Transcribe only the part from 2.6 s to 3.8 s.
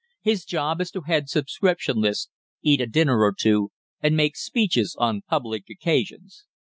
eat a dinner or two,